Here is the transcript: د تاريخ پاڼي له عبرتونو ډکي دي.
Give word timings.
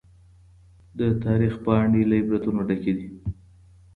د 0.99 1.01
تاريخ 1.23 1.53
پاڼي 1.65 2.03
له 2.09 2.15
عبرتونو 2.21 2.61
ډکي 2.67 2.93
دي. 2.97 3.07